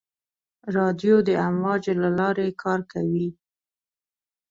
[0.75, 3.27] رادیو د امواجو له لارې کار کوي.